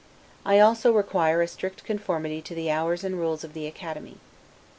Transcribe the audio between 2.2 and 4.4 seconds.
to the hours and rules of the Academy.